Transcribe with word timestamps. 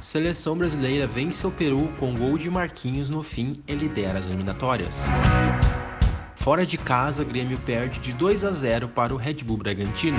Seleção 0.00 0.56
brasileira 0.56 1.06
vence 1.06 1.46
o 1.46 1.50
Peru 1.52 1.88
com 1.98 2.14
gol 2.14 2.36
de 2.36 2.50
Marquinhos 2.50 3.08
no 3.08 3.22
fim 3.22 3.62
e 3.68 3.72
lidera 3.72 4.18
as 4.18 4.26
eliminatórias. 4.26 5.06
Fora 6.34 6.66
de 6.66 6.76
casa, 6.76 7.22
Grêmio 7.22 7.58
perde 7.58 8.00
de 8.00 8.12
2 8.14 8.44
a 8.44 8.50
0 8.50 8.88
para 8.88 9.14
o 9.14 9.16
Red 9.16 9.44
Bull 9.44 9.58
Bragantino. 9.58 10.18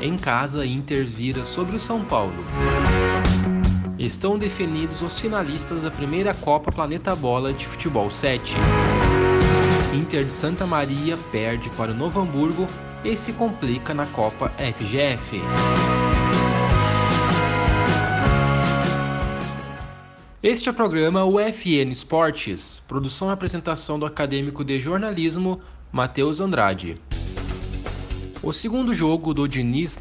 Em 0.00 0.16
casa, 0.16 0.66
Inter 0.66 1.04
vira 1.04 1.44
sobre 1.44 1.76
o 1.76 1.78
São 1.78 2.04
Paulo. 2.04 2.44
Estão 3.98 4.38
definidos 4.38 5.02
os 5.02 5.20
finalistas 5.20 5.82
da 5.82 5.90
primeira 5.90 6.34
Copa 6.34 6.72
Planeta 6.72 7.14
Bola 7.14 7.52
de 7.52 7.66
Futebol 7.66 8.10
7. 8.10 8.56
Inter 9.94 10.24
de 10.24 10.32
Santa 10.32 10.66
Maria 10.66 11.16
perde 11.30 11.68
para 11.76 11.92
o 11.92 11.94
Novo 11.94 12.18
Hamburgo 12.18 12.66
e 13.04 13.16
se 13.16 13.32
complica 13.32 13.92
na 13.92 14.06
Copa 14.06 14.50
FGF. 14.58 15.40
Este 20.42 20.70
é 20.70 20.72
o 20.72 20.74
programa 20.74 21.22
UFN 21.22 21.90
Esportes, 21.90 22.82
produção 22.88 23.28
e 23.28 23.32
apresentação 23.32 23.98
do 23.98 24.06
acadêmico 24.06 24.64
de 24.64 24.80
jornalismo 24.80 25.60
Matheus 25.92 26.40
Andrade. 26.40 26.96
O 28.42 28.50
segundo 28.50 28.94
jogo 28.94 29.34
do 29.34 29.46
Diniz 29.46 29.98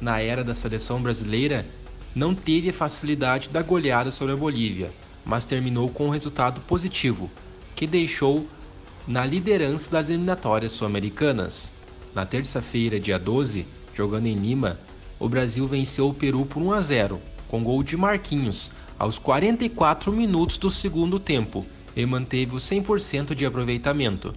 na 0.00 0.18
era 0.18 0.42
da 0.42 0.54
seleção 0.54 1.02
brasileira 1.02 1.66
não 2.14 2.34
teve 2.34 2.70
a 2.70 2.72
facilidade 2.72 3.50
da 3.50 3.60
goleada 3.60 4.10
sobre 4.10 4.32
a 4.32 4.36
Bolívia, 4.36 4.90
mas 5.26 5.44
terminou 5.44 5.90
com 5.90 6.06
um 6.06 6.10
resultado 6.10 6.62
positivo, 6.62 7.30
que 7.76 7.86
deixou 7.86 8.46
na 9.06 9.26
liderança 9.26 9.90
das 9.90 10.08
eliminatórias 10.08 10.72
sul-americanas. 10.72 11.70
Na 12.14 12.24
terça-feira, 12.24 12.98
dia 12.98 13.18
12, 13.18 13.66
jogando 13.94 14.24
em 14.24 14.36
Lima, 14.36 14.80
o 15.20 15.28
Brasil 15.28 15.66
venceu 15.66 16.08
o 16.08 16.14
Peru 16.14 16.46
por 16.46 16.62
1 16.62 16.72
a 16.72 16.80
0, 16.80 17.20
com 17.46 17.62
gol 17.62 17.82
de 17.82 17.94
Marquinhos, 17.94 18.72
aos 18.98 19.18
44 19.18 20.12
minutos 20.12 20.56
do 20.56 20.70
segundo 20.70 21.18
tempo, 21.18 21.66
e 21.94 22.06
manteve 22.06 22.54
o 22.54 22.58
100% 22.58 23.34
de 23.34 23.44
aproveitamento. 23.44 24.34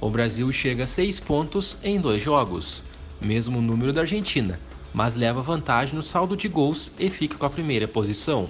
O 0.00 0.10
Brasil 0.10 0.50
chega 0.52 0.84
a 0.84 0.86
6 0.86 1.20
pontos 1.20 1.78
em 1.82 2.00
dois 2.00 2.22
jogos, 2.22 2.82
mesmo 3.20 3.62
número 3.62 3.92
da 3.92 4.02
Argentina, 4.02 4.60
mas 4.92 5.14
leva 5.14 5.42
vantagem 5.42 5.94
no 5.94 6.02
saldo 6.02 6.36
de 6.36 6.48
gols 6.48 6.92
e 6.98 7.08
fica 7.08 7.36
com 7.36 7.46
a 7.46 7.50
primeira 7.50 7.88
posição. 7.88 8.48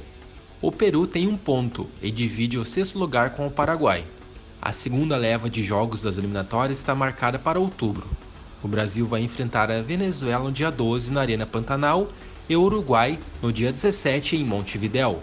O 0.61 0.73
Peru 0.73 1.07
tem 1.07 1.29
um 1.29 1.37
ponto 1.37 1.87
e 2.03 2.11
divide 2.11 2.59
o 2.59 2.65
sexto 2.65 2.99
lugar 2.99 3.31
com 3.31 3.47
o 3.47 3.51
Paraguai. 3.51 4.05
A 4.61 4.73
segunda 4.73 5.17
leva 5.17 5.49
de 5.49 5.63
jogos 5.63 6.03
das 6.03 6.19
eliminatórias 6.19 6.79
está 6.79 6.95
marcada 6.95 7.39
para 7.39 7.61
outubro. 7.61 8.07
O 8.63 8.67
Brasil 8.67 9.07
vai 9.07 9.21
enfrentar 9.21 9.71
a 9.71 9.83
Venezuela 9.83 10.45
no 10.45 10.51
dia 10.51 10.71
12 10.71 11.13
na 11.13 11.21
Arena 11.21 11.47
Pantanal 11.47 12.09
e 12.49 12.57
Uruguai 12.57 13.19
no 13.43 13.53
dia 13.53 13.73
17 13.73 14.37
em 14.37 14.45
Montevidéu. 14.45 15.21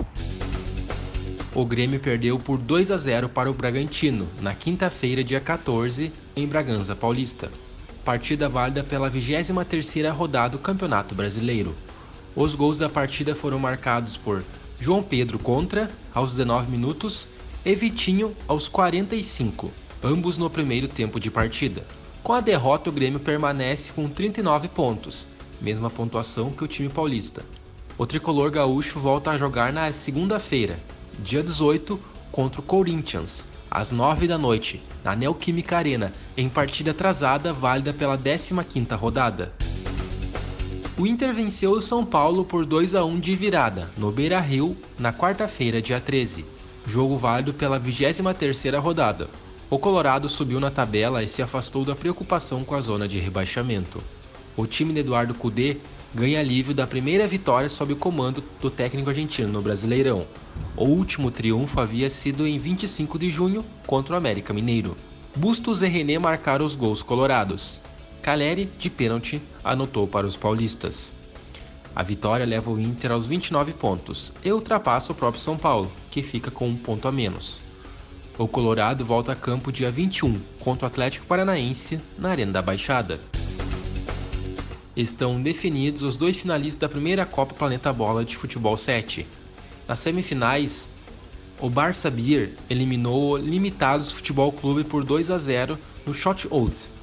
O 1.56 1.66
Grêmio 1.66 2.00
perdeu 2.00 2.40
por 2.40 2.58
2 2.58 2.90
a 2.90 2.98
0 2.98 3.30
para 3.30 3.50
o 3.50 3.54
Bragantino 3.54 4.28
na 4.42 4.56
quinta-feira, 4.56 5.24
dia 5.24 5.40
14, 5.40 6.12
em 6.36 6.48
Bragança 6.48 6.96
Paulista. 6.96 7.52
Partida 8.04 8.50
válida 8.50 8.84
pela 8.84 9.10
23ª 9.10 10.12
rodada 10.12 10.58
do 10.58 10.60
Campeonato 10.60 11.14
Brasileiro. 11.14 11.76
Os 12.36 12.56
gols 12.56 12.80
da 12.80 12.90
partida 12.90 13.36
foram 13.36 13.60
marcados 13.60 14.18
por 14.18 14.44
João 14.80 15.04
Pedro 15.04 15.38
contra 15.38 15.90
aos 16.14 16.32
19 16.32 16.72
minutos 16.72 17.28
e 17.64 17.76
Vitinho 17.76 18.36
aos 18.48 18.68
45, 18.68 19.72
ambos 20.04 20.38
no 20.38 20.50
primeiro 20.50 20.88
tempo 20.88 21.20
de 21.20 21.30
partida. 21.30 21.86
Com 22.24 22.34
a 22.34 22.42
derrota, 22.42 22.90
o 22.90 22.94
Grêmio 22.94 23.20
permanece 23.20 23.94
com 23.94 24.10
39 24.10 24.70
pontos, 24.70 25.28
mesma 25.64 25.90
pontuação 25.90 26.52
que 26.52 26.64
o 26.64 26.68
time 26.68 26.90
paulista. 26.90 27.44
O 27.98 28.06
tricolor 28.06 28.52
gaúcho 28.52 29.00
volta 29.00 29.32
a 29.32 29.38
jogar 29.38 29.72
na 29.72 29.92
segunda-feira, 29.94 30.80
dia 31.20 31.42
18, 31.42 32.00
contra 32.32 32.60
o 32.60 32.64
Corinthians, 32.64 33.48
às 33.72 33.90
9 33.90 34.28
da 34.28 34.38
noite, 34.38 34.82
na 35.04 35.16
Neoquímica 35.16 35.78
Arena, 35.78 36.12
em 36.36 36.50
partida 36.50 36.92
atrasada 36.92 37.54
válida 37.54 37.94
pela 37.94 38.18
15ª 38.18 38.96
rodada. 38.96 39.54
O 40.98 41.08
Inter 41.08 41.34
venceu 41.34 41.72
o 41.72 41.82
São 41.82 42.06
Paulo 42.06 42.44
por 42.46 42.66
2 42.66 42.94
a 42.94 43.04
1 43.04 43.20
de 43.20 43.36
virada, 43.36 43.90
no 43.98 44.12
Beira-Rio, 44.12 44.78
na 45.00 45.12
quarta-feira, 45.12 45.82
dia 45.82 46.00
13 46.00 46.54
jogo 46.86 47.18
válido 47.18 47.54
pela 47.54 47.80
23ª 47.80 48.80
rodada. 48.80 49.30
O 49.70 49.80
Colorado 49.80 50.30
subiu 50.30 50.60
na 50.60 50.70
tabela 50.70 51.24
e 51.24 51.28
se 51.28 51.42
afastou 51.42 51.84
da 51.86 51.96
preocupação 51.96 52.64
com 52.64 52.76
a 52.76 52.82
zona 52.82 53.08
de 53.08 53.20
rebaixamento. 53.20 54.04
O 54.56 54.68
time 54.68 54.94
de 54.94 55.00
Eduardo 55.00 55.34
Cudê 55.34 55.78
ganha 56.14 56.40
alívio 56.40 56.74
da 56.74 56.86
primeira 56.86 57.28
vitória 57.28 57.70
sob 57.70 57.94
o 57.94 57.96
comando 57.96 58.44
do 58.62 58.70
técnico 58.70 59.10
argentino 59.10 59.52
no 59.52 59.62
Brasileirão. 59.62 60.28
O 60.78 60.86
último 60.86 61.32
triunfo 61.32 61.80
havia 61.80 62.10
sido 62.10 62.46
em 62.46 62.58
25 62.58 63.18
de 63.18 63.30
junho 63.30 63.66
contra 63.88 64.14
o 64.14 64.18
América 64.18 64.54
Mineiro. 64.54 64.96
Bustos 65.36 65.82
e 65.82 65.88
René 65.88 66.20
marcaram 66.20 66.66
os 66.66 66.76
gols 66.76 67.02
colorados. 67.02 67.80
Caleri, 68.22 68.70
de 68.78 68.90
pênalti, 68.90 69.42
anotou 69.64 70.08
para 70.08 70.28
os 70.28 70.36
paulistas. 70.36 71.12
A 71.96 72.04
vitória 72.04 72.46
leva 72.46 72.72
o 72.72 72.80
Inter 72.80 73.12
aos 73.12 73.26
29 73.26 73.74
pontos 73.74 74.32
e 74.44 74.52
ultrapassa 74.52 75.12
o 75.12 75.16
próprio 75.16 75.42
São 75.42 75.58
Paulo, 75.58 75.92
que 76.12 76.24
fica 76.24 76.50
com 76.50 76.68
um 76.68 76.76
ponto 76.76 77.08
a 77.08 77.12
menos. 77.12 77.60
O 78.38 78.48
Colorado 78.48 79.04
volta 79.06 79.32
a 79.32 79.36
campo 79.36 79.72
dia 79.72 79.92
21 79.92 80.40
contra 80.60 80.86
o 80.86 80.88
Atlético 80.88 81.26
Paranaense 81.26 82.00
na 82.18 82.30
Arena 82.30 82.52
da 82.52 82.62
Baixada. 82.62 83.20
Estão 84.96 85.42
definidos 85.42 86.04
os 86.04 86.16
dois 86.16 86.38
finalistas 86.38 86.80
da 86.80 86.88
primeira 86.88 87.26
Copa 87.26 87.56
Planeta 87.56 87.92
Bola 87.92 88.24
de 88.24 88.38
Futebol 88.38 88.78
7. 88.78 89.26
Nas 89.88 89.98
semifinais, 89.98 90.88
o 91.60 91.68
Barça 91.68 92.12
Beer 92.12 92.52
eliminou 92.70 93.32
o 93.32 93.38
Limitados 93.38 94.12
Futebol 94.12 94.52
Clube 94.52 94.84
por 94.84 95.04
2 95.04 95.32
a 95.32 95.38
0 95.40 95.80
no 96.06 96.14
Shot 96.14 96.48
Odds, 96.52 96.94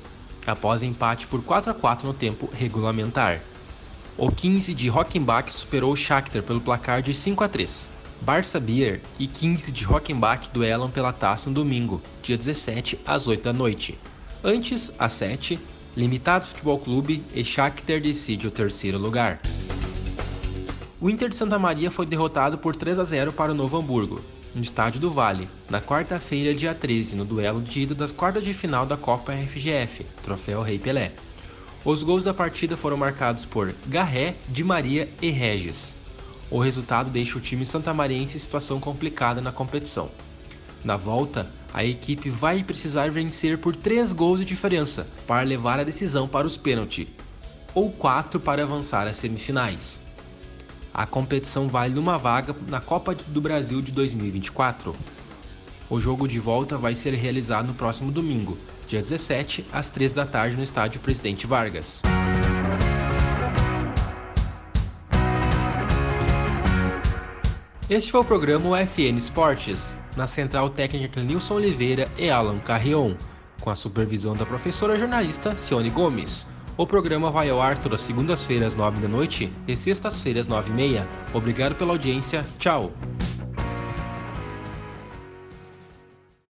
após 0.46 0.84
empate 0.84 1.26
por 1.26 1.42
4 1.42 1.72
a 1.72 1.74
4 1.74 2.06
no 2.06 2.14
tempo 2.14 2.48
regulamentar. 2.52 3.40
O 4.16 4.30
15 4.30 4.72
de 4.72 4.88
Rockenbach 4.88 5.52
superou 5.52 5.92
o 5.92 5.96
Shakhtar 5.96 6.44
pelo 6.44 6.60
placar 6.60 7.02
de 7.02 7.12
5 7.12 7.42
a 7.42 7.48
3. 7.48 7.90
Barça 8.20 8.60
Beer 8.60 9.00
e 9.18 9.26
15 9.26 9.72
de 9.72 9.82
Rockenbach 9.82 10.48
duelam 10.52 10.90
pela 10.90 11.12
taça 11.12 11.50
no 11.50 11.54
domingo, 11.54 12.00
dia 12.22 12.38
17 12.38 13.00
às 13.04 13.26
8 13.26 13.42
da 13.42 13.52
noite. 13.52 13.98
Antes, 14.44 14.92
às 14.96 15.14
7, 15.14 15.58
Limitado 15.96 16.46
Futebol 16.46 16.78
Clube 16.78 17.24
e 17.34 17.44
Shakhtar 17.44 18.00
decide 18.00 18.46
o 18.46 18.50
terceiro 18.50 18.96
lugar. 18.96 19.40
O 21.00 21.10
Inter 21.10 21.28
de 21.28 21.34
Santa 21.34 21.58
Maria 21.58 21.90
foi 21.90 22.06
derrotado 22.06 22.56
por 22.58 22.76
3 22.76 22.98
a 22.98 23.04
0 23.04 23.32
para 23.32 23.50
o 23.50 23.54
Novo 23.54 23.76
Hamburgo, 23.76 24.20
no 24.54 24.62
Estádio 24.62 25.00
do 25.00 25.10
Vale, 25.10 25.48
na 25.68 25.80
quarta-feira, 25.80 26.54
dia 26.54 26.74
13, 26.74 27.16
no 27.16 27.24
duelo 27.24 27.60
de 27.60 27.80
ida 27.80 27.94
das 27.94 28.12
quartas 28.12 28.44
de 28.44 28.52
final 28.52 28.86
da 28.86 28.96
Copa 28.96 29.32
FGF, 29.32 30.06
Troféu 30.22 30.62
Rei 30.62 30.78
Pelé. 30.78 31.12
Os 31.84 32.04
gols 32.04 32.22
da 32.22 32.34
partida 32.34 32.76
foram 32.76 32.96
marcados 32.96 33.44
por 33.44 33.74
Garré, 33.86 34.36
Di 34.48 34.62
Maria 34.62 35.08
e 35.20 35.30
Regis. 35.30 35.96
O 36.50 36.60
resultado 36.60 37.10
deixa 37.10 37.36
o 37.38 37.40
time 37.40 37.64
santamariense 37.64 38.36
em 38.36 38.40
situação 38.40 38.78
complicada 38.78 39.40
na 39.40 39.50
competição. 39.50 40.10
Na 40.82 40.96
volta, 40.96 41.50
a 41.74 41.84
equipe 41.84 42.30
vai 42.30 42.64
precisar 42.64 43.10
vencer 43.10 43.58
por 43.58 43.76
3 43.76 44.12
gols 44.12 44.38
de 44.38 44.44
diferença 44.44 45.06
para 45.26 45.42
levar 45.42 45.78
a 45.78 45.84
decisão 45.84 46.26
para 46.26 46.46
os 46.46 46.56
pênaltis, 46.56 47.06
ou 47.74 47.90
4 47.92 48.40
para 48.40 48.62
avançar 48.62 49.06
às 49.06 49.18
semifinais. 49.18 50.00
A 50.92 51.06
competição 51.06 51.68
vale 51.68 51.98
uma 51.98 52.18
vaga 52.18 52.56
na 52.68 52.80
Copa 52.80 53.14
do 53.14 53.40
Brasil 53.40 53.80
de 53.80 53.92
2024. 53.92 54.96
O 55.88 56.00
jogo 56.00 56.26
de 56.26 56.40
volta 56.40 56.78
vai 56.78 56.94
ser 56.94 57.14
realizado 57.14 57.66
no 57.66 57.74
próximo 57.74 58.10
domingo, 58.10 58.56
dia 58.88 59.00
17, 59.00 59.66
às 59.72 59.90
3 59.90 60.12
da 60.12 60.26
tarde, 60.26 60.56
no 60.56 60.62
estádio 60.62 61.00
Presidente 61.00 61.46
Vargas. 61.46 62.02
Este 67.88 68.12
foi 68.12 68.20
o 68.20 68.24
programa 68.24 68.68
UFN 68.70 69.16
Esportes, 69.16 69.96
na 70.16 70.26
central 70.26 70.70
técnica 70.70 71.22
Nilson 71.22 71.54
Oliveira 71.54 72.08
e 72.16 72.30
Alan 72.30 72.58
Carrion, 72.58 73.14
com 73.60 73.70
a 73.70 73.74
supervisão 73.74 74.34
da 74.34 74.46
professora 74.46 74.98
jornalista 74.98 75.56
Cione 75.56 75.90
Gomes. 75.90 76.46
O 76.76 76.86
programa 76.86 77.30
vai 77.30 77.50
ao 77.50 77.60
ar 77.60 77.76
todas 77.76 78.00
segundas-feiras, 78.00 78.74
nove 78.74 79.00
da 79.00 79.08
noite 79.08 79.52
e 79.68 79.76
sextas-feiras, 79.76 80.48
nove 80.48 80.70
e 80.70 80.74
meia. 80.74 81.06
Obrigado 81.34 81.74
pela 81.74 81.92
audiência. 81.92 82.42
Tchau! 82.58 82.92